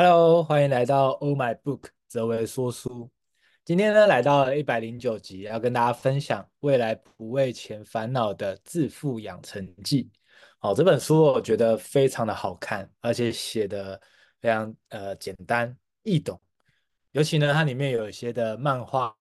[0.00, 3.10] Hello，欢迎来到 Oh My Book 泽维说书。
[3.64, 10.04] 今天呢，来到了一百零九集，要跟大家分享《未来不为钱烦恼的致富养成记》。
[10.60, 14.00] 好，这本书我觉得非常的好看，而且写的
[14.40, 16.40] 非常呃简单易懂。
[17.10, 19.12] 尤其呢，它里面有一些的漫画，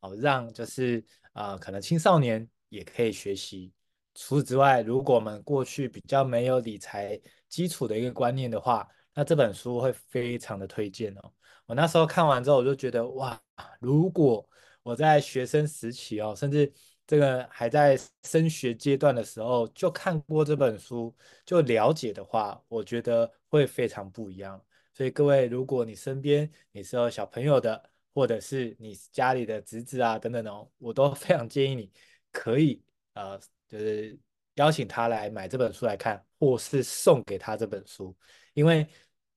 [0.00, 1.04] 哦，让就是
[1.34, 3.74] 呃可能青少年也可以学习。
[4.14, 7.20] 除此之外，如果我们过去比较没有理财
[7.50, 11.32] 基础的一个观念的话，那这本书会非常的推荐哦。
[11.66, 13.40] 我那时候看完之后，我就觉得哇，
[13.80, 14.46] 如果
[14.82, 16.70] 我在学生时期哦，甚至
[17.06, 21.14] 这个还在升学阶段的时候就看过这本书，
[21.46, 24.62] 就了解的话，我觉得会非常不一样。
[24.92, 31.90] 所以各位，如果你身边你是有小朋友的，或者是你家里的侄子啊等等哦，我都非常建议你
[32.30, 32.82] 可以
[33.14, 34.18] 呃，就是
[34.54, 38.16] 邀请他来买这本书来看，或是送给他这本书，
[38.54, 38.86] 因为。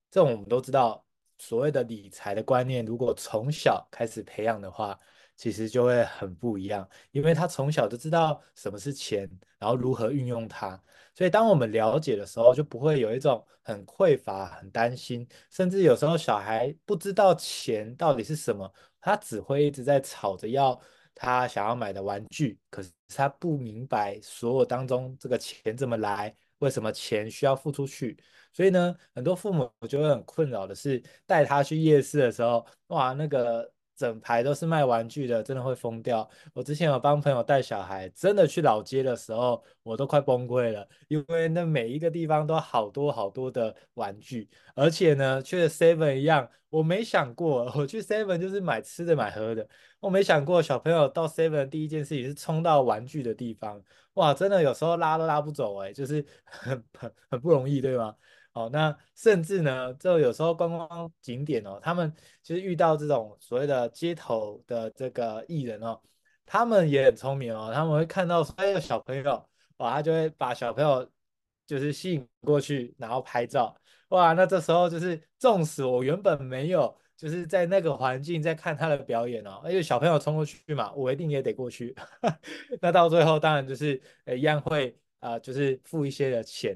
[0.09, 1.05] 这种我们都知道，
[1.37, 4.97] 所谓的理财的观念，如果从小开始培养的话，
[5.35, 6.89] 其实就会很不一样。
[7.11, 9.29] 因为他从小就知道什么是钱，
[9.59, 10.81] 然后如何运用它。
[11.13, 20.79] 所以当我们了解的时候，就不会有一种很匮乏、很担心，甚至有时候小孩不知道钱到底是什么，他只会一直在吵着要
[21.13, 28.17] 他想要买的玩具，可是他不明白所有当中这个钱怎么来，为什么钱需要付出去。
[28.53, 36.29] 所以呢，很多父母就会很困扰的是，带他去夜市的时候，哇，那个整排都是卖玩具的，真的会疯掉。
[36.53, 49.67] 我之前有帮朋友带小孩，真的去老街的时候，我都快崩溃了，因为那每一个地方都好多好多的玩具，而且呢，去 Seven 一样，我没想过，我去 Seven 就是买吃的买喝的，
[49.99, 53.81] 我没想过小朋友到 Seven 第一件事情是冲到玩具的地方，
[54.13, 58.15] 哇，真的有时候拉都拉不走，哎，就是很 很很不容易，对吗？
[58.57, 66.01] 哦，那甚至呢，就有时候观光景点哦，他们其实遇到这种所谓的街头的这个艺人哦，
[66.43, 71.07] 他们也很聪明哦，他们会看到所有小朋友，哇，他就会把小朋友
[71.67, 73.75] 就是吸引过去，然后拍照，
[74.09, 81.95] 哇，那这时候就是纵使我原本没有就是在那个环境在看他的表演哦，因为小朋友冲过去嘛，我一定也得过去，
[82.81, 86.75] 那到最后当然就是呃一样会啊、就是付一些的钱。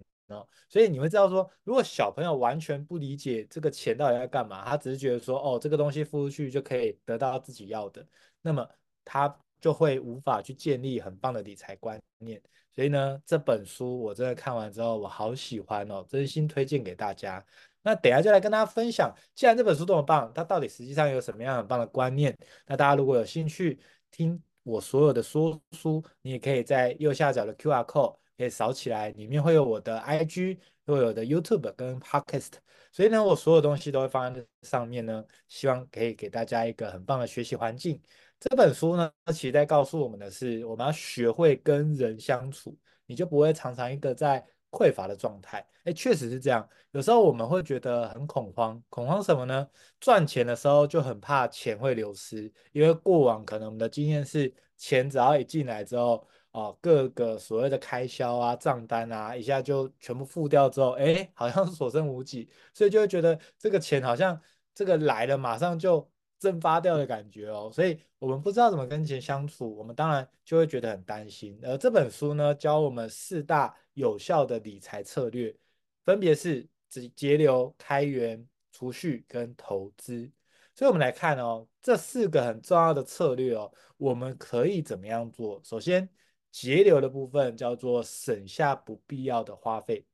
[0.69, 8.06] 所以你会知道说，如果小朋友完全不理解这个钱到底要干嘛，他只是觉得说，哦，这个东西付出去就可以得到自己要的，
[8.41, 8.68] 那么
[9.03, 12.41] 他就会无法去建立很棒的理财观念。
[12.74, 17.44] 所以呢，这本书我真的看完之后，我好喜欢哦，真心推荐给大家。
[17.84, 22.38] 那等下就来跟大家分享，既然这本书这么棒，它到底实际上有什么样很棒的观念？
[22.68, 23.80] 那大家如果有兴趣
[24.12, 28.21] 听我所有的说书，你也可以在右下角的 QR code。
[28.41, 30.57] 可以扫起来，里面会有我的 IG，
[30.88, 32.53] 会有我的 YouTube 跟 Podcast，
[32.91, 38.02] 所以呢，我所有东西都会放在上面呢，希望可以给大家一个很棒的学习环境。
[38.40, 42.75] 这本书呢，其实在告诉我们的是，我们要学会跟人相处，
[43.06, 45.63] 你就不会常常一个在匮乏的状态。
[45.84, 46.68] 哎，确实是这样。
[46.94, 49.68] 有时候我们会觉得很恐慌，恐慌什么呢？
[50.00, 56.28] 赚钱的时候就很怕钱会流失，因为过往可能我们的经验是，钱只要一进来之后。
[56.51, 64.39] 哦，各个所谓的开销啊、账单啊，一下就全部付掉之后，哎，好像 所剩无几，所以就会觉得这个钱好像
[64.75, 66.09] 这个来了，马上就
[66.40, 67.69] 蒸发掉的感觉哦。
[67.73, 71.57] 所以我们不知道怎么跟钱相处，我们当然就会觉得很担心。
[71.63, 75.56] 而这本书呢，教我们四大有效的理财策略，
[76.03, 80.29] 分别是节节流、开源、储蓄跟投资。
[80.73, 85.61] 所以我们来看哦，这四个很重要的策略哦，我们可以怎么样做？
[85.63, 86.09] 首先，
[86.51, 90.06] 节流的部分叫做省下不必要的花费，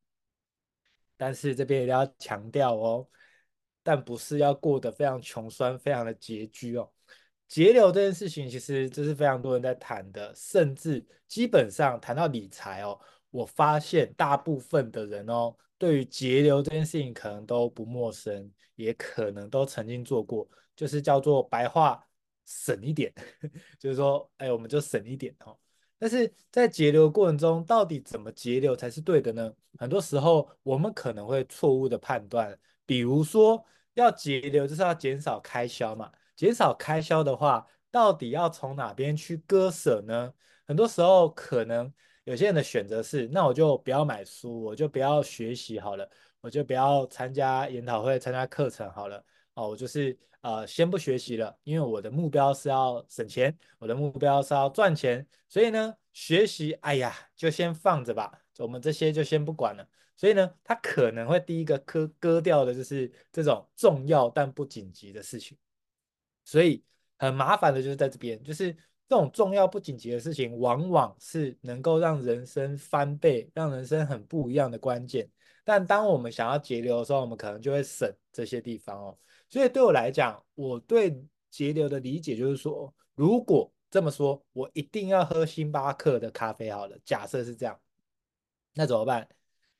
[1.17, 3.07] 但是这边一定要强调哦，
[3.81, 6.91] 但不是要过得非常穷酸、非常的拮据哦。
[7.47, 12.99] 节流这件事情，其实这是非常多人在谈的，甚至基本上谈到理财哦，
[13.31, 22.05] 我发现大部分的人哦，对于节流这件事情可能都不陌生，也可能都曾经做过，就是叫做白话
[22.45, 23.13] 省一点，
[23.79, 25.57] 就是说，哎，我们就省一点哦。
[25.99, 29.53] 但是在节流过程中，到底怎么节流才是对的呢？
[29.79, 33.63] 很多时候我们可能会错误的判断，比如说
[33.95, 40.33] 要节流就是要减少开销嘛，减少开销的话，到底要从哪边去割舍呢？
[40.65, 41.91] 很多时候可能
[42.25, 46.09] 有些人的选择是，那我就不要买书，我就不要学习好了，
[46.41, 49.23] 我就不要参加研讨会、参加课程好了。
[49.57, 59.87] 哦，我就是呃，先不学习了，因为我的目标是要省钱，我的目标是要赚钱，所以呢，学习，哎呀，就先放着吧，我们这些就先不管了。
[60.15, 65.57] 所以呢，他可能会第一个割割掉的就是这种重要但不紧急的事情。
[66.45, 66.83] 所以
[67.17, 75.27] 很麻烦的就是在这边，就是这种重要不紧急的事情，往往是能够让人生翻倍、让人生很不一样的关键。
[75.63, 79.17] 但当我们想要节流的时候，我们可能就会省这些地方哦。
[79.49, 86.97] 所以对我来讲，我对节流的理解就是说，如果这么说，我一定要喝星巴克的咖啡好了。
[87.05, 87.79] 假设是这样，
[88.73, 89.27] 那怎么办？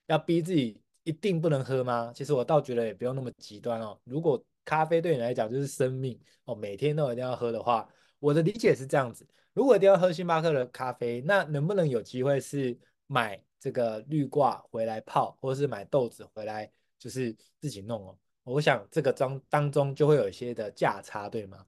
[0.07, 2.13] 要逼自己一定不能喝吗？
[2.15, 3.99] 其实我倒觉得也不用那么极端哦。
[4.05, 7.87] 如果咖啡对你来讲就是生命哦，每天都一定要喝的话，
[8.19, 12.77] 我的理解是这样子：如果一定要喝星巴克的咖啡，那能不能有机会是
[13.07, 18.17] 买这个滤挂回来泡，或是买豆子回来就是自己弄哦？
[18.47, 21.65] 我想这个中当中就会有一些的价差，对吗？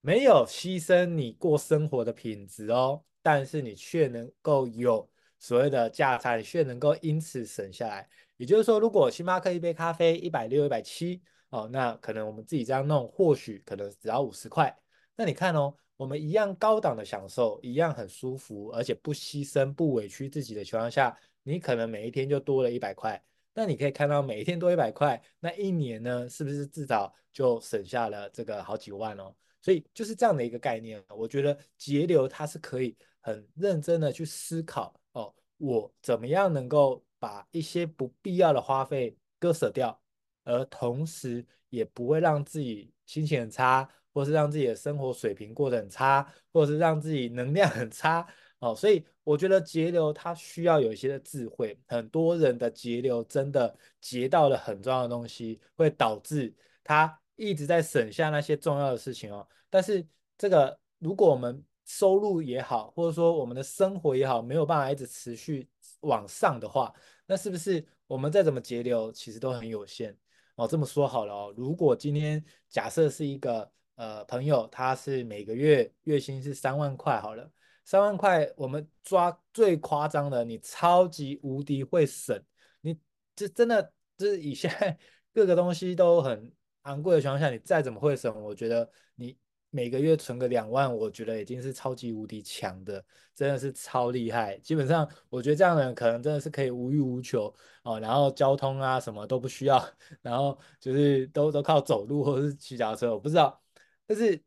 [0.00, 5.08] 没有牺牲你过生活的品质哦，但是你却能够有
[5.38, 8.08] 所谓的价差，你却能够因此省下来。
[8.36, 11.22] 也就是说，如果星巴克一杯咖啡一百六、一百七。
[11.52, 14.74] 哦，那可能我们自己这样弄，或许可能只要五十块。
[15.14, 23.22] 那你看哦，我们一样高档的享受，一样很舒服，而且不牺牲、不委屈自己的情况下，你可能每一天就多了一百块。
[23.54, 29.34] 那你可以看到，每一天多一百块，那一年呢，是不是至少就省下了这个好几万哦？
[29.60, 31.02] 所以就是这样的一个概念。
[31.08, 39.98] 我觉得节流它是可以很认真的去思考哦，我怎么样能够把一些不必要的花费割舍掉。
[40.44, 48.26] 而同时也不会让自己心情很差，或是让自己的生活水平过得很差，或者是让自己能量很差
[48.58, 48.74] 哦。
[48.74, 51.78] 所以我觉得节流它需要有一些的智慧。
[51.86, 59.46] 很多人的节流真的节到了很重要的东西，会导致他一直在省下那些重要的事情哦。
[59.70, 65.68] 但是这个如果我们收入也好，或者说我们的生活也好，没有办法一直持续
[66.00, 66.92] 往上的话，
[67.26, 70.16] 那是不是我们再怎么节流，其实都很有限？
[70.56, 77.50] 哦，这么说好了哦，如果今天假设是一个呃朋友，他是每个月月薪是三万块好了，
[77.84, 82.42] 三万块我们抓最夸张的，你超级无敌会省，
[82.80, 82.98] 你
[83.34, 84.96] 这真的就是以现在
[85.32, 86.52] 各个东西都很
[86.82, 89.36] 昂贵的情况下，你再怎么会省，我觉得你。
[89.74, 93.02] 每个月存个两万，我觉得已经是超级无敌强的，
[93.34, 94.58] 真的是超厉害。
[94.58, 97.50] 基本上，我觉得这样的人可能真的是可以无欲无求
[97.82, 99.82] 哦，然后交通啊什么都不需要，
[100.20, 103.58] 然后就是都都靠走路或者是骑脚车，我不知道。
[104.06, 104.38] 但是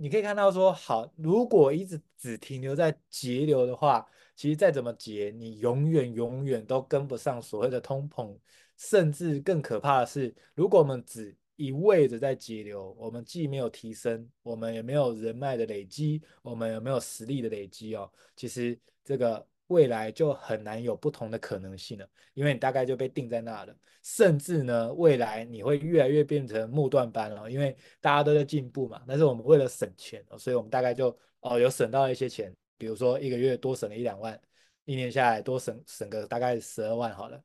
[0.00, 4.06] 你可以看到说，好，如果一直只停留在节流的话，
[4.36, 8.38] 其实再怎么节，你永远永远都跟不上所谓的通膨，
[8.76, 18.08] 甚至更可怕的是，如果我们只一味的在节流，我们既没有提升，我们也没有人脉的累积，我们也没有实力的累积哦。
[18.36, 23.74] 其实这个未来就很难有不同的可能性了，因为你大概就被定在那了。
[24.02, 29.02] 甚至呢，未来你会越来越变成末段班了，因为大家都在进步嘛。
[29.06, 34.40] 但是我们为了省钱，所以我们大概就哦有省到一些钱，比如说一个月多省了一两万，
[34.84, 37.42] 一年下来多省省个大概十二万好了。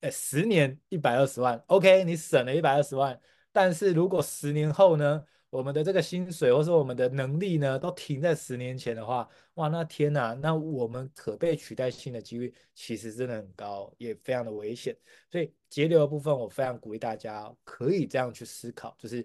[0.00, 3.18] 哎，十年一百二十万，OK，你省了一百二十万。
[3.52, 14.96] 但是如果十年后呢，我们的这个薪水或是我们的能力呢，都停在十年前的话，哇，那天哪，那我们可被取代性的几率其实真的很高，也非常的危险。
[15.30, 19.24] 所以节流的部分，我非常鼓励大家可以这样去思考，就是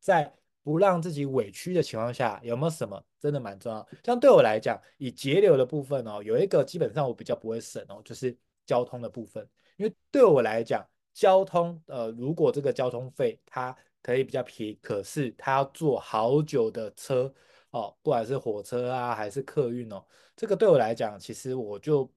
[0.00, 3.88] 在不让自己委屈的情况下，有没有什么真的蛮重要？
[4.02, 9.48] 像对我来讲，以节流的部分哦，有一个基本上我比较不会省哦，就是交通的部分。
[9.76, 17.32] 因为对我来讲，交通，呃，如果这个交通费它可以比较便宜，可是他要坐好久的车
[17.70, 20.04] 哦，不管是火车啊还是客运哦，
[20.36, 22.10] 这个对我来讲，其实我就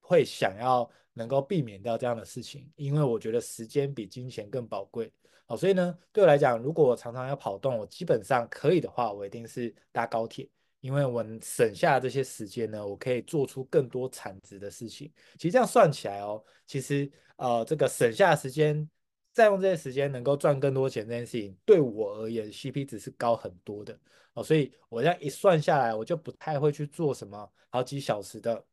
[0.00, 5.12] 会想要能够避免掉这样的事情，因为我觉得时间比金钱更宝贵。
[5.46, 10.48] 好，所以呢，对我来讲，如果我常常要跑动，我基本上可以的话，我一定是搭高铁。
[10.80, 15.12] 因为我省下这些时间呢，我可以做出更多产值的事情。
[15.34, 18.88] 其实这样算起来哦，其实呃，这个省下的时间，
[19.32, 23.98] 再用这些时间能够赚更多钱这件事情，对我而言 CP 值是高很多的
[24.34, 24.42] 哦。
[24.42, 28.64] 所以我这样一算下来，我就不太会去做什么好几小时的，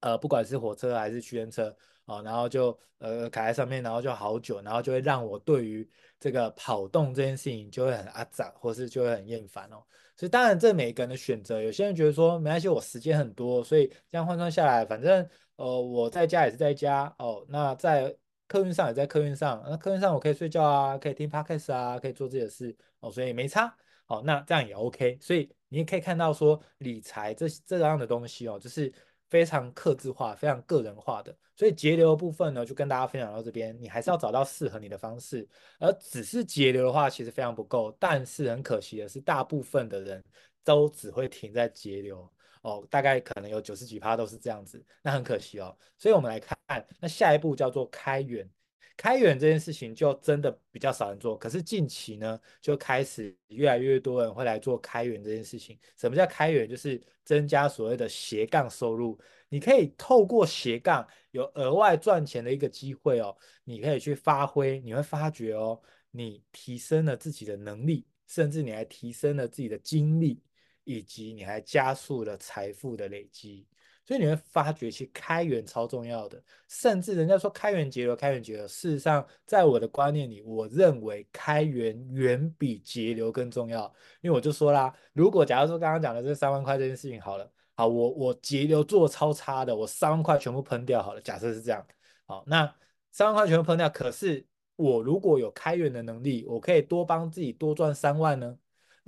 [0.00, 1.74] 呃，不管是火车还是区间车
[2.06, 5.88] 哦，然后就呃卡在上面，然后就好久，然后就会让我对于
[6.18, 9.82] 这个跑动这件事情就会很阿杂，或是就会很厌烦哦。
[10.16, 18.16] 所以当然，这每个人的选择，有些人觉得说没关系，我时间很多，所以这样换算下来，反正呃我在家也是在家哦，那在
[18.48, 23.74] 客运上也在客运上，那客运上我可以睡觉啊，可以听 podcast 啊，可以做自己的事哦，所以没差
[24.06, 25.18] 哦，那这样也 OK。
[25.20, 28.92] 所以你也可以看到说理财这这样的东西哦，就是
[29.28, 31.36] 非常克制化、非常个人化的。
[31.56, 33.74] 所以节流的部分呢，就跟大家分享到这边。
[33.80, 35.48] 你还是要找到适合你的方式，
[35.78, 37.90] 而只是节流的话，其实非常不够。
[37.98, 40.22] 但是很可惜的是，大部分的人
[40.62, 42.30] 都只会停在节流
[42.66, 45.76] 哦，大概可能有九十几趴都是这样子，那很可惜哦。
[45.96, 48.48] 所以我们来看，那下一步叫做开源。
[48.96, 55.78] 开源这件事情就真的比较少人做，可是近期呢，就开始越来越多人会来做开源这件事情。
[55.96, 56.68] 什么叫开源？
[56.68, 59.16] 就是增加所谓的斜杠收入。
[59.48, 65.80] 你可以透过斜杠有额外赚钱的一个机会哦，你可以去发挥，你会发觉哦，
[66.10, 70.42] 你提升了自己的能力，甚至你还提升了自己的精力，
[70.86, 73.66] 以及你还加速了财富的累积。
[74.06, 78.68] 所以你会发觉，其实开源超重要的，甚至人家说开源节流，开源节流。
[78.68, 83.92] 事实上，在我的观念里，我认为开源远比节流更重要。
[84.20, 91.20] 因为我就说啦，如果假如说刚刚讲的这三万块这件事情好了，好，我我节流做超差的，我三万块全部喷掉好了。
[91.20, 91.84] 假设是这样，
[92.26, 92.72] 好，那
[93.10, 98.56] 三万块全部喷掉，可是我如果有开源的能力，我可以多帮自己多赚三万呢？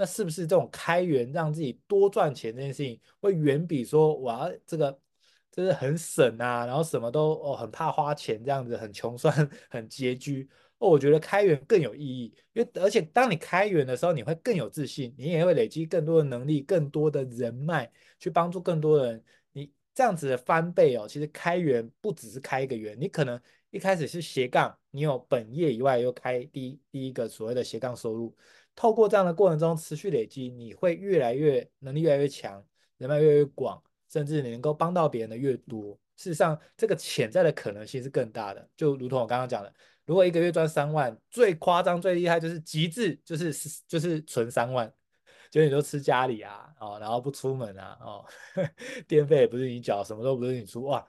[0.00, 4.96] 那是不是这种开源让自己多赚钱这件事情，会远比说哇这个
[5.50, 9.34] 就是很省啊，然后什么都哦很怕花钱这样子很穷酸
[9.68, 10.88] 很拮据哦？
[10.88, 17.90] 我觉得开源更有意义，因为而且当你开源的时候，你会更有自信，你也会累积更多的能力，更多的人脉
[18.20, 19.20] 去帮助更多人。
[19.52, 23.40] 你这样子的翻倍哦，其实开源不只是开一个源，你可能
[23.70, 28.32] 一开始是斜杠，你有本业以外又开第第一个所谓的斜杠收入。
[28.78, 32.64] 透过这样的过程中持续累积，你会越来越能力越来越强，
[32.96, 35.98] 人脉越来越广，甚至你能够帮到别人的越多。
[36.14, 38.70] 事实上，这个潜在的可能性是更大的。
[38.76, 39.74] 就如同我刚刚讲的，
[40.06, 43.52] 如果一个月赚三万，最夸张、最厉害就是极致，就是
[43.88, 44.88] 就是存三万，
[45.50, 48.24] 就你都吃家里啊，哦，然后不出门啊，哦，
[49.08, 51.04] 电费也不是你缴，什么都不是你出，哇，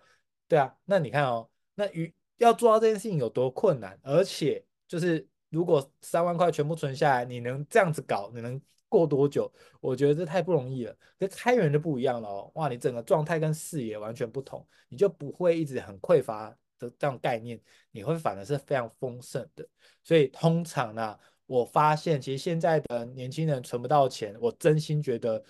[0.47, 5.27] 对啊，那你看哦，那与要做到这件事情有多困难，而且就是。
[5.49, 9.51] 如果三万块全部存下来，你能这样子搞，你能过多久？
[9.81, 10.95] 我觉得这太不容易了。
[11.17, 17.59] 跟开源就不一样了哦，哇，你整个状态跟视野完全不同，你就不会一直很匮乏的这样概念，
[17.91, 19.67] 你会反而是非常丰盛的。
[20.03, 25.43] 所以通常呢，我发现其实现在的年轻人存不到钱，我真心觉得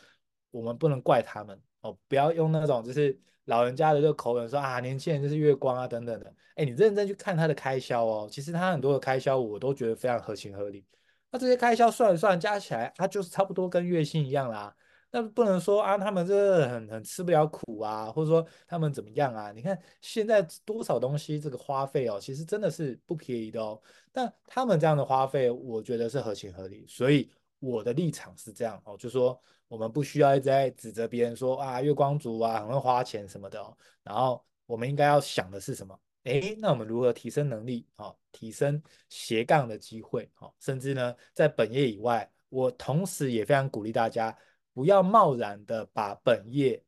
[0.51, 3.19] 我们不能怪他们哦，不要用那种就是。
[3.49, 6.31] 老人家的这个口吻说啊，年轻人就是月光啊等等的。
[6.55, 10.85] 哎，你认真去看他的开销哦，其实他很多的开销我都觉得非常合情合理。
[11.31, 14.75] 那这些开销算一算加起来，他就是差不多跟月薪一样啦。
[15.11, 19.51] 那不能说啊，他们这个很很吃不了苦啊，或者说他们怎么样啊？
[19.51, 23.81] 你看现在多少东西这个花费哦，其实真的是不便宜的哦。
[24.11, 26.85] 但他们这样的花费，我觉得是合情合理。
[26.87, 29.41] 所以我的立场是这样哦，就说。
[29.69, 33.77] 我们不需要一直在指责别人说啊，月光族啊，很会花钱什么的哦。
[34.03, 35.97] 然后我们应该要想的是什么？
[36.23, 37.87] 诶，那我们如何提升能力？
[37.95, 40.29] 哦，提升斜杠的机会。
[40.39, 44.37] 哦，甚至呢，在本业以外，我同时也非常鼓励大家
[44.73, 46.83] 不要贸然的把本业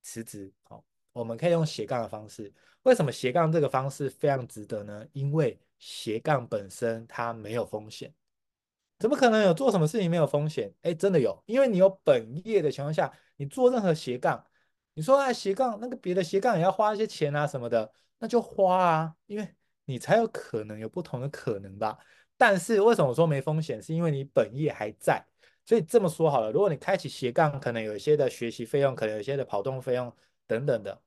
[0.00, 0.52] 辞职。
[0.68, 2.52] 哦，我们可以用斜杠的方式。
[2.82, 5.06] 为什么斜杠这个方式非常值得呢？
[5.12, 8.12] 因为斜杠本身它没有风险。
[9.02, 10.72] 怎么可能有做什么事情没有风险？
[10.82, 14.46] 哎，真的有，因为你有本业的情况下，你做任何斜杠，
[14.94, 19.48] 你说啊斜杠那个别的斜杠也要花一些钱啊什么的，那就花啊，因为
[19.86, 21.98] 你才有可能有不同的可能吧。
[22.36, 23.82] 但是为什么说没风险？
[23.82, 25.26] 是因为你本业还在，
[25.66, 30.14] 所以这么说好了，如果你开启斜杠，可能有一些的学习费用，可能有一些的跑动费用
[30.46, 31.02] 等等的。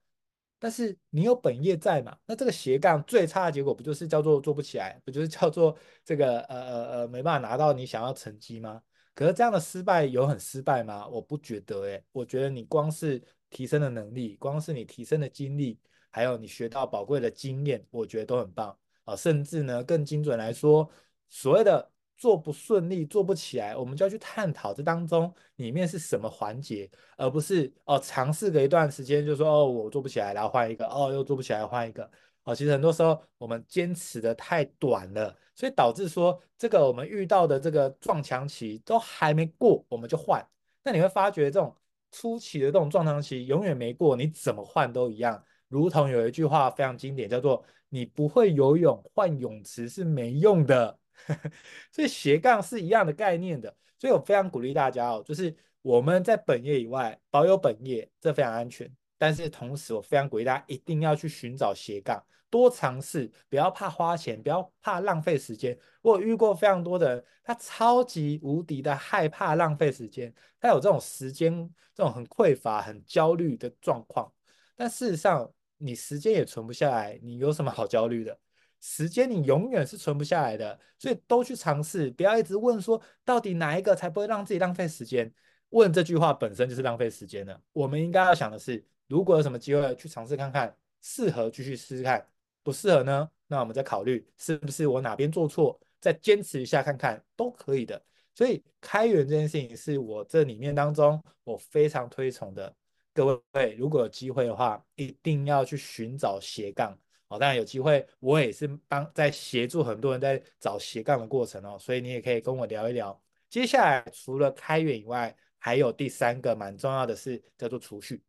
[0.59, 2.17] 但是你有本业在嘛？
[2.25, 8.81] 那这个斜杠最差的结果不就是叫做做不起来，不就是叫做这个呃呃呃没办法拿到你想要成绩吗？
[9.13, 11.07] 可是这样的失败有很失败吗？
[11.07, 19.15] 我不觉得诶，我觉得你光是提升的能力，光是你提升的经历，还有你学到宝贵的经验，我觉得都很棒啊。
[19.15, 20.89] 甚至呢，更精准来说，
[21.29, 21.91] 所谓的。
[22.17, 32.09] 做不顺利，做不起来，我们就要去探讨这当中里面是什么环节，而不是哦尝试个一段时间就说哦我做不起来，然后换一个哦又做不起来换一个
[32.43, 40.45] 哦，其实很多时候我们坚持的太短了，所以导致说这个我们遇到的这个撞墙期都还没过，我们就换。
[40.83, 41.75] 那你会发觉这种
[42.11, 45.43] 初期的这种撞墙期永远没过，你怎么换都一样。
[45.67, 50.97] 如同有一句话非常经典，叫做你不会游泳，换泳池是没用的。
[51.91, 58.91] 所以斜杠是一样的概念的，所以我非常鼓励大家哦，就是我们在本业以外保有本业，这非常安全。
[59.17, 65.75] 但是同时，我非常鼓励大家一定要去寻找斜杠，多尝试，不要怕花钱，不要怕浪费时间。
[66.01, 71.53] 我遇过非常多的人，他超级无敌的害怕浪费时间，他有这种时间
[71.93, 74.29] 这种很匮乏、很焦虑的状况。
[74.75, 78.37] 但事实上，你时间也存不下来，你有什么好焦虑的？
[78.81, 85.31] 时间你永远是存不下来的，所以都去尝试，不要一直问说到底哪一个才不会让自己浪费时间。
[85.69, 87.59] 问这句话本身就是浪费时间的。
[87.73, 92.25] 我们应该要想的是，如果有什么机会去尝试看看，适合继续试试看，
[92.63, 98.01] 不适合呢，那我们再考虑是不是我哪边做错，再坚持一下看看都可以的。
[98.33, 102.73] 所以开源这件事情是我这里面当中我非常推崇的。
[103.13, 107.39] 各位如果有机会的话，一定要去寻找斜杠哦。
[107.39, 111.77] 当然有机会，我也是帮在协助很多人在找斜杠的过程哦。
[111.79, 113.21] 所以你也可以跟我聊一聊。
[113.49, 118.23] 接下来除了开源以外，还有第三个蛮重要的是叫做储蓄。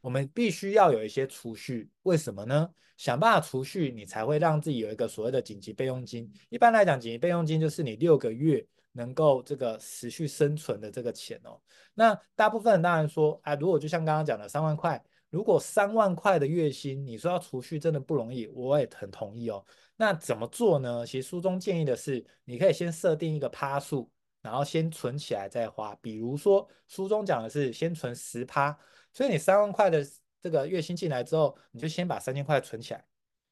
[0.00, 2.68] 我们必须要有一些储蓄，为什么呢？
[2.96, 6.30] 想办法储蓄，你才会让自己有一个所谓的紧急备用金。
[6.50, 11.60] 一般来讲，紧急备用金就是你六个月能够这个持续生存的这个钱哦。
[11.94, 19.66] 那大部分当然说，啊，如果就像刚刚讲的三万块，如果三万块的月薪，你说要储蓄真的不容易，我也很同意哦。
[19.96, 21.04] 那怎么做呢？
[21.04, 24.08] 其实书中建议的是，你可以先设定一个趴数。
[24.42, 28.76] 然后先存起来再花，比如说书中讲的是先存十趴，
[29.12, 30.04] 所以你三万块的
[30.40, 33.06] 这个月薪进来之后，你就先把三千块存起来，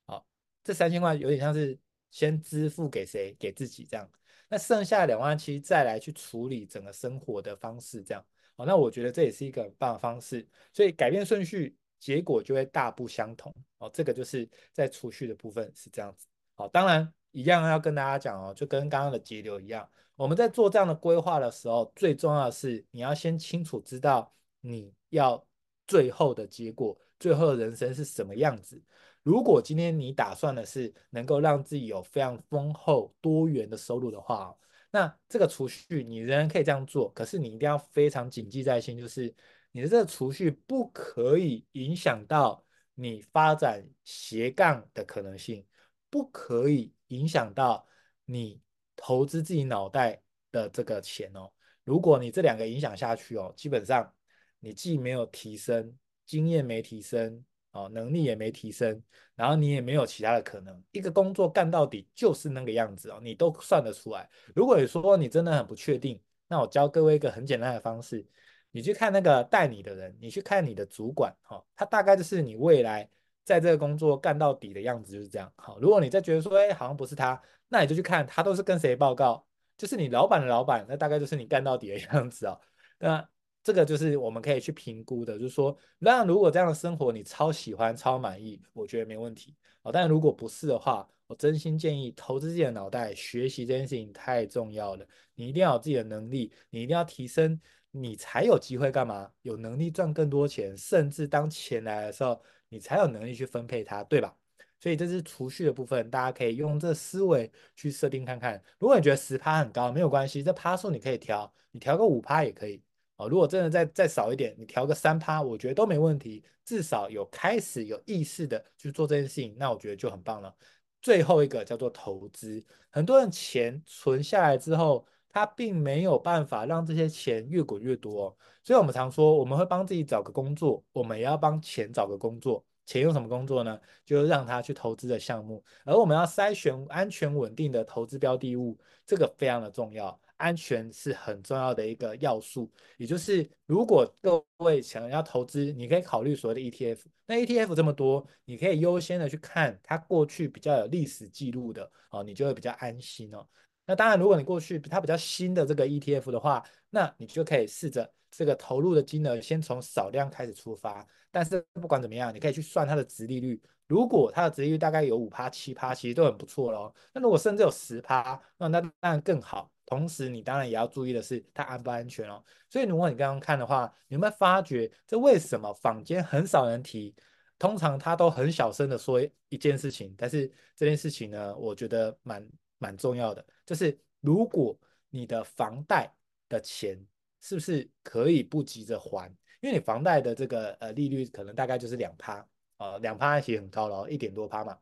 [0.06, 0.26] 好，
[0.64, 1.78] 这三千块有点像是
[2.10, 3.32] 先支付给谁？
[3.38, 4.10] 给自己这样，
[4.48, 8.24] 那剩下两万七再来去处理整个生活的方式这样，
[8.60, 19.88] 好，那我觉得这也是一个很棒的方式，所以改变顺序，结果就会大不相同，哦，这个就是在储蓄的部分是这样子，好，当然一样要跟大家讲哦，就跟刚刚的节流一样。
[20.14, 25.42] 我们在做这样的规划的时候，最重要的是你要先清楚知道你要
[25.86, 28.78] 最后的结果，最后的人生是什么样子。
[29.22, 34.54] 如果今天你打算的是能够让自己有非常丰厚多元的收入的话，
[34.90, 39.34] 那这个储蓄你仍然可以这样做，可是你一定要非常谨记在心，就是
[39.72, 45.66] 你的这个储蓄不可以影响到你发展斜杠的可能性，
[46.08, 47.86] 不可以影响到
[48.24, 48.60] 你。
[49.02, 50.20] 投资自己脑袋
[50.52, 51.50] 的这个钱哦，
[51.84, 54.12] 如果你这两个影响下去哦，基本上
[54.58, 59.02] 你既没有提升，经验没提升哦，能力也没提升，
[59.34, 64.28] 然后你也没有其他的可能，一个工作干到底就是那个样子哦，你都算得出来。
[64.54, 68.26] 如果你说你真的很不确定，那我教各位一个很简单的方式，
[68.70, 73.08] 你去看那个带你的人，你去看你的主管哈，他大概就是你未来
[73.44, 75.52] 在这个工作干到底的样子就是这样。
[75.56, 77.40] 好，如果你再觉得说，哎，好像不是他。
[77.68, 79.46] 那你就去看他都是跟谁报告，
[79.78, 82.60] 就是你老板的老板，那大概就是你干到底的 样子哦。
[82.98, 83.28] 那
[83.62, 89.92] 这个就是我们可以去评估的，就是说，那如果这样的生活你超喜欢、超满意，我觉得没问题哦。
[89.92, 95.06] 但如果不是的话，我真心建议投资自己的脑袋，学习这件事情太重要了。
[95.34, 99.30] 你一定要有自己的能力，你一定要提升，你才有机会干嘛？
[99.42, 104.34] 有能力赚更多钱，甚至当钱来的时候，你才有能力去分配它，对吧？
[104.80, 108.60] 所以这是储蓄的部分，大家可以用这思维去设定看看。
[108.78, 112.82] 如果你觉得十趴很高，没有关系，这趴数你可以调，你调个五趴也可以
[113.20, 113.28] 哦。
[113.28, 116.42] 如果真的再再少一点，你调个三趴，我觉得都没问题。
[116.64, 120.54] 至少有开始有意识的去做这件事情，那我觉得就很棒了。
[121.02, 128.36] 最后一个叫做投资，很多人钱存下来之后，他并没有办法让这些钱越滚越多。
[128.62, 132.64] 所以我们常说，我们会帮自己找个工作，我们也要帮钱找个工作。
[132.86, 133.80] 钱用什么工作呢？
[134.04, 140.20] 就是让他去投资的项目，而我们要筛选安全稳定的投资标的物，这个非常的重要。
[140.40, 142.70] 安全是很重要的一个要素。
[142.96, 146.98] 也就是，如果各位想要投资，你可以考虑所谓的 ETF。
[147.26, 153.46] 那 ETF 这么多，你可以优先的去看它过去比较有历史记录的哦，你就会比较安心哦。
[153.86, 161.06] 那当然，如果你过去它比较新的这个 ETF 的话，那你就可以试着这个投入的金额先从少量开始出发。
[161.32, 163.60] 但是不管怎么样，你可以去算它的值利率。
[163.86, 166.92] 如果它的值利率大概有五趴、七趴，其实都很不错喽。
[167.12, 169.70] 那如果甚至有十趴，那那当然更好。
[169.90, 172.42] 同时，你当然也要注意的是它安不安全哦。
[172.70, 177.14] 所以，如果你刚刚看的话，你有没有发觉这为什么坊间很少人提？
[177.58, 182.48] 通常他都很小声的说一件事情，但是这件事情呢，我觉得蛮
[182.78, 184.78] 蛮重要的，就是如果
[185.10, 186.10] 你的房贷
[186.48, 187.04] 的钱
[187.40, 189.28] 是不是可以不急着还？
[189.60, 192.46] 因为你房贷的这个呃利率可能大概就是两趴，
[192.78, 194.78] 呃两趴其实很高了，一点多趴嘛。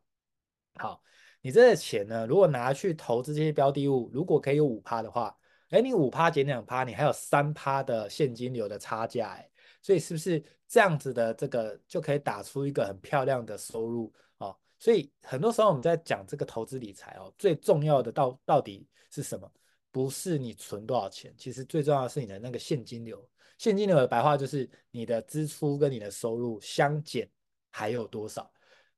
[0.75, 1.03] 好，
[1.41, 5.35] 你这个钱呢，如果拿去投资这些标的物，如果可以有五趴的话，
[5.69, 9.49] 哎，你五趴减两趴，你还有三趴的现金流的差价，哎，
[9.81, 14.55] 所以是不是这样子的这个就可以打出一个很漂亮的收入哦？
[14.79, 19.51] 所以很多时候我们在讲这个投资理财哦，最重要的到到底是什么？
[19.91, 23.27] 不是你存多少钱，其实最重要的是你的那个现金流。
[23.57, 27.29] 现金流的白话就是你的支出跟你的收入相减
[27.71, 28.49] 还有多少，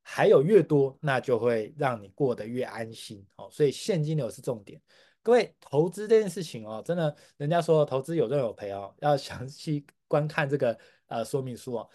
[0.01, 3.47] 还有越多，那就会让你过得越安心哦。
[3.51, 4.81] 所以现金流是重点。
[5.23, 11.89] 各位，投资这件事情哦，真的，人家说投资有赚有赔哦，要详细 观看这个呃说明书哦。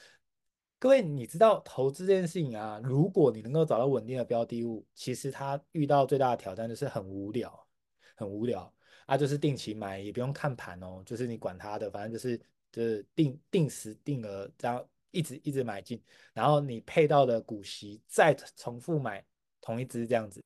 [0.79, 7.67] 各位，你知道投资这件事情啊，如果你能够找到稳定的标的物，其实它遇到最大的挑战就是很无聊，
[8.15, 8.73] 很无聊
[9.07, 12.39] 啊，就是定期买，也不用看盘哦，就是你管它的，反正就是
[12.71, 16.03] 就是定定时定额这样一直一直买进，
[16.33, 19.25] 然后你配到的股息再重复买
[19.61, 20.43] 同一只这样子。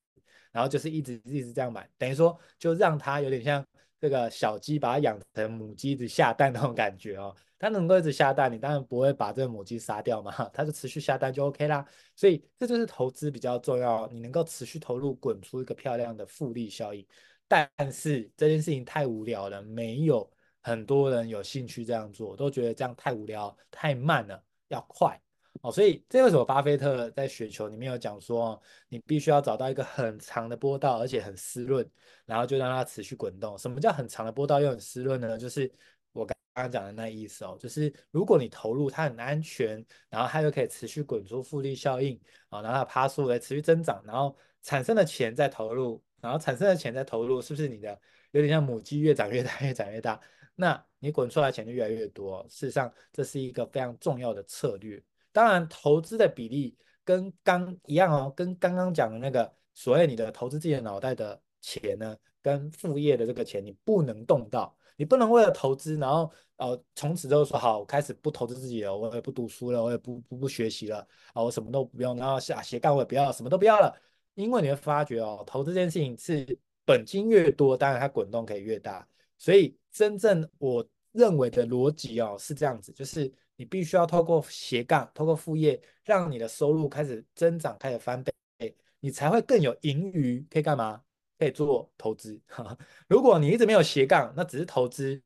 [0.51, 3.65] 然后就是一直一直这样买，等于说就让它有点像
[4.01, 7.33] 这个小鸡，把它养成母鸡一直下蛋那种感觉哦。
[7.57, 11.85] 它能够一直下蛋，你当然不会把这个母鸡杀掉嘛， 它就持续下蛋就 OK 啦。
[12.17, 17.07] 所以这就是投资比较重要，你能够持续投入，滚出一个漂亮的复利效应。
[17.47, 20.29] 但是这件事情太无聊了，没有
[20.61, 25.19] 很多人有兴趣这样做，都觉得这样太无聊、太慢了，要快。
[25.61, 31.87] 哦，所以这为什么巴菲特在雪球里面有讲说，你必须要找到一个很长的波道，而且很湿润，
[32.25, 33.57] 然后就让它持续滚动。
[33.57, 35.37] 什么叫很长的波道又很湿润呢？
[35.37, 35.71] 就是
[36.13, 47.99] 我刚刚讲的那意思哦，就是如果你投入它很安全，然后它又可以持续滚出复利效应啊，然后它趴数来持续增长，然后产生的钱再投入，然后产生的钱再投入，是不是你的
[48.31, 50.19] 有点像母鸡越长越大，越长越大？
[50.55, 52.45] 那你滚出来钱就越来越多。
[52.49, 55.01] 事实上，这是一个非常重要的策略。
[55.31, 73.95] 当然，投资的比例跟刚一样哦，跟刚刚讲的那个所谓你的投资自己的脑袋的钱呢，跟副业的这个钱，你不能动到，你不能为了投资，然后呃从此就说好，我开始不投资自己了，我也不读书了，我也不不不学习了啊，我什么都不用，然后下斜杠我也不要，什么都不要了，
[74.35, 83.31] 因为你会发觉哦，投资这件事情是本金越多，当然它滚动可以越大，所以真正我认为的逻辑哦是这样子，就是。
[83.57, 88.23] 你必须要透过斜杠，透过副业，让你的收入开始增长，开始翻
[88.57, 90.99] 倍，你才会更有盈余，可以干嘛？
[91.37, 92.41] 可以做投资。
[93.07, 95.21] 如果你一直没有斜杠，那只是投资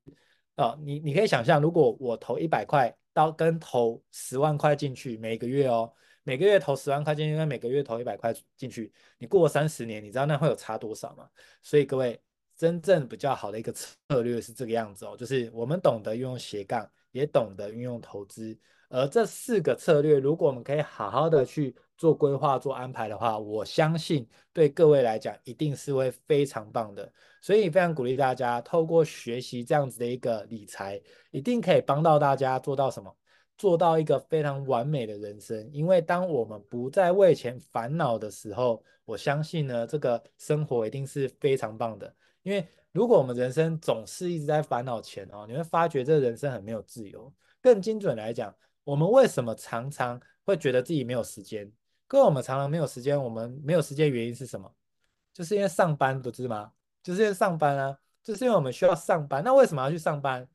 [0.55, 0.77] 啊。
[0.83, 11.29] 你你可以想象，如果我投一百块到跟投十万块进去，每个月哦，每个月投十万块进去，跟每个月投一百块进去，你过三十年，你知道那会有差多少吗？
[11.61, 12.19] 所以各位，
[12.55, 16.89] 真正比较好的一个策略是这个样子哦，就是我们懂得运用斜杠。
[17.11, 27.09] 也懂得运用投资，而这四个策略，如果我们可以好好的去做规划、做安排的话，我相信对各位来讲一定是会非常棒的。
[27.41, 33.15] 所以非常鼓励大家透过学习这样子的一个理财，一定可以帮到大家做到什么？
[33.57, 35.69] 做到一个非常完美的人生。
[35.71, 42.13] 因为当我们不再为钱烦恼的时候，我相信呢，这个生活一定是非常棒的。
[42.45, 47.33] 因为如果我们人生总是一直在烦恼钱哦，你会发觉这人生很没有自由。
[47.59, 51.69] 更精准来讲，我们为什么常常会觉得自己没有时间？
[52.07, 54.71] 跟，我们常常没有时间，我们没有时间原因是什么？
[55.33, 56.71] 就是因为上班，不是吗？
[57.01, 59.43] 就是因为上班啊，就是因为我们需要上班。
[59.43, 60.47] 那为什么要去上班？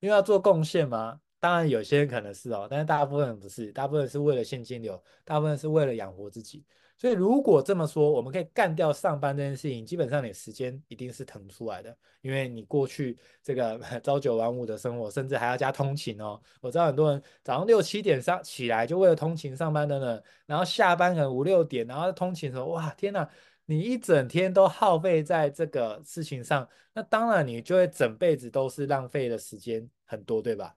[0.00, 1.20] 因为要做贡献吗？
[1.38, 6.64] 当然，有些人可能是哦，但是大部分人不是，大部分是为了现金流，大部分是为了养活自己。
[6.98, 16.40] 所以，如果这么说，我们可以干掉上班这件事情，基本上你时间一定是腾出来的，因为你过去这个 朝九晚五的生活，甚至还要加通勤哦。
[16.62, 23.28] 我知道很多人早上六七点上起来就为了通勤上班的呢，然后下班可能五六点，然后通勤的时候，哇，天哪，
[23.66, 30.74] 你一整天都耗费在这个事情上，那当然你就会整辈子都是浪费的时间很多，对吧？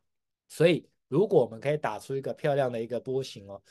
[0.50, 3.62] 所以，如果我们可以打出一个漂亮的一个波形哦，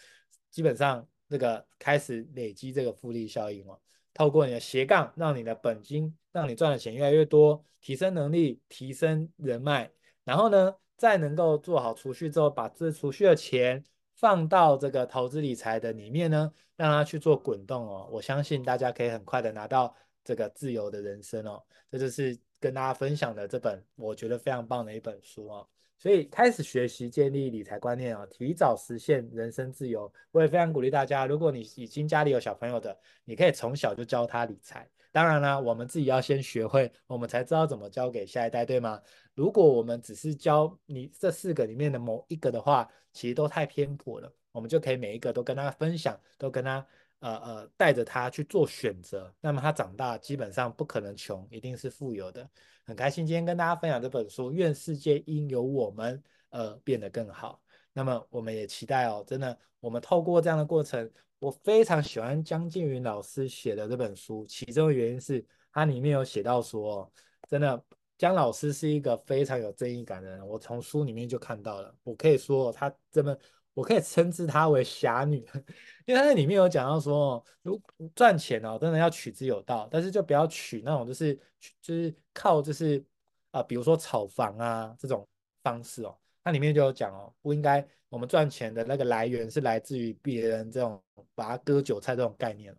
[0.50, 1.06] 基本上。
[1.30, 3.78] 这个开始累积这个复利效应哦，
[4.14, 9.90] 透过你的斜杠，让你的本金，让你赚的钱越来越多，提升能力，提升人脉，
[10.24, 13.84] 然后呢，再能够做好储蓄之后，把这储蓄的钱
[14.16, 18.08] 放到这个投资理财的里面呢，让它去做滚动哦。
[18.10, 21.62] 我相信大家可以很快的拿到这个自由的人生哦。
[21.90, 25.68] 这就是跟大家分享的这本我觉得非常棒的一本书哦。
[25.98, 30.10] 所以开始学习建立理财观念啊，提早实现人生自由。
[30.30, 34.88] 我也非常鼓励大家，如果你已经家里有小朋友的，你可以从小就教他理财。
[35.10, 39.00] 当然啦，我们自己要先学会，我们才知道怎么教给下一代，对吗？
[39.34, 44.32] 如果我们只是教你这四个里面的某一个的话，其实都太偏颇了。
[44.52, 46.86] 我们就可以每一个都跟他分享，都跟他。
[47.20, 52.48] 呃呃，带着他去做选择，那么他长大基本上不可能穷，一定是富有的。
[52.84, 57.60] 很开心今天跟大家分享这本书，愿世界因有我们而变得更好。
[57.92, 67.10] 那么我们也期待哦，真的，我们透过这样的过程，我非常喜欢江建云老师写的这本书，其中的原因是它里面有写到说，
[67.48, 67.84] 真的，
[68.16, 71.94] 江老师是一个非常有正义感的人，我从书里面就看到了。
[72.04, 73.36] 我可以说，他这么，
[73.78, 75.36] 我可以称之她为侠女，
[76.04, 77.80] 因为她在里面有讲到说，如
[78.12, 81.38] 赚钱哦，真的要取之有道，但是就不要取那种就是
[81.80, 83.04] 就是靠就是
[83.52, 85.26] 啊、比如说炒房啊这种
[85.62, 86.18] 方式哦。
[86.42, 91.00] 它里面就有讲哦，不应该我们赚钱的那个来源是来自于别人这种
[91.36, 92.74] 把它割韭菜这种概念，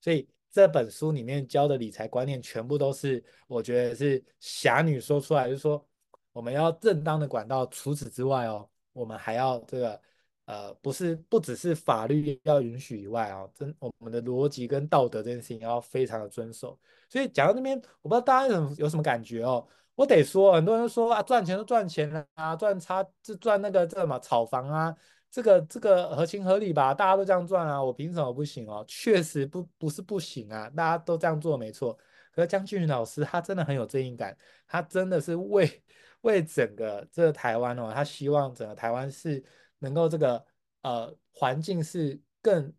[0.00, 5.86] 所以这本书里面教的理财观念全部都是我觉得是侠女说出来，就是说
[6.32, 10.00] 我们要正当的管道，除此之外哦，我们还要这个
[10.50, 16.76] 呃不是不只是法律要允许以外哦，真我们的逻辑跟道德这件事情要非常的遵守。
[17.08, 19.66] 所以讲到这边，我不知道大家有有什么感觉哦。
[19.94, 24.96] 我得说，很多人说啊，赚钱都赚钱了啊，赚差就赚那个这什么炒房啊，
[25.30, 26.94] 这个这个合情合理吧？
[26.94, 28.82] 大家都这样赚啊，我凭什么不行哦？
[28.88, 31.96] 确实不不是不行啊，大家都这样做没错。
[32.32, 34.34] 可是江俊老师他真的很有正义感，
[34.66, 35.82] 他真的是为
[36.22, 39.44] 为整个这个台湾哦，他希望整个台湾是
[39.80, 40.44] 能够这个
[40.82, 42.72] 呃环境是更。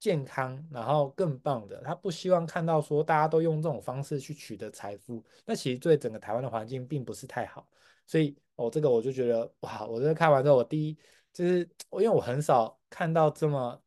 [0.00, 7.68] 健康，然后更棒的，他不希望看到说大家都用这种方式去取得财富，那其实对整个台湾的环境并不是太好。
[8.06, 10.96] 所以，哦，这个我就觉得哇，我这看完之后，我第一
[11.32, 13.82] 就是我，因为我很少看到这么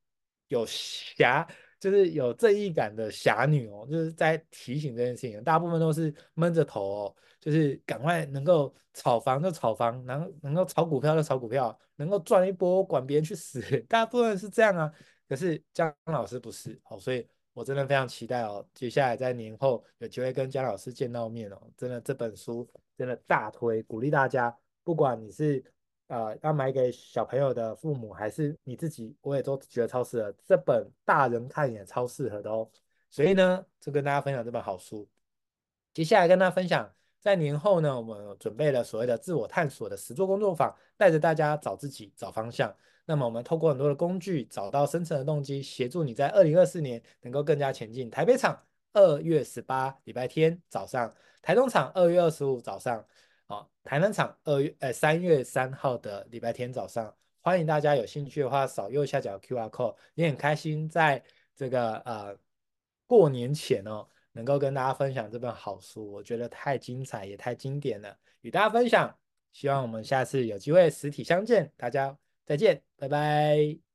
[0.50, 1.48] 有侠，
[1.80, 14.90] 就是有正义感的侠女哦，就是在提醒这件事情，大部分都是闷着头哦，就是赶快能够炒房就炒房，能能够炒股票就炒股票，能够赚一波管别人去死， 大部分是这样啊。
[15.28, 25.64] 可是姜老师不是哦，所以我真的非常期待哦，接下来在年后有机会跟姜老师见到面哦，真的这本书真的大推，鼓励大家，不管你是
[26.08, 32.70] 呃要买给小朋友的父母，还是你自己，我也都觉得超适合，这本大人看也超适合的哦。
[33.10, 35.08] 所以呢，就跟大家分享这本好书。
[35.94, 36.90] 接下来跟大家分享，
[37.22, 42.76] 在年后呢，我们准备了所谓的自我探索的实作工作坊，带着大家找自己，找方向。
[43.06, 48.10] 那么我们透过很多的工具，找到深层的动机，协助你在二零二四年能够更加前进。
[48.10, 48.60] 台北场
[48.94, 53.06] 二月十八礼拜天早上，台东场二月二十五早上，
[53.48, 61.24] 哦，台南场二月呃三月三号的礼拜天早上，欢迎大家有兴趣的话扫右下角 QR code，也很开心在
[61.56, 62.36] 这个呃
[63.06, 69.16] 过年前哦，能够跟大家分享这本好书，我觉得太精彩也太经典了，与大家分享。
[69.54, 72.18] 希望我们下次有机会实体相见，大家。
[72.46, 73.91] 再见，拜拜。